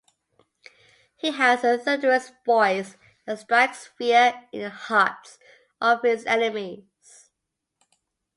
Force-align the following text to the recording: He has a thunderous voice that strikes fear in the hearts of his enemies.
He 1.15 1.29
has 1.31 1.63
a 1.63 1.77
thunderous 1.77 2.31
voice 2.43 2.97
that 3.27 3.37
strikes 3.37 3.85
fear 3.85 4.33
in 4.51 4.61
the 4.63 4.71
hearts 4.71 5.37
of 5.79 6.01
his 6.01 6.25
enemies. 6.25 7.29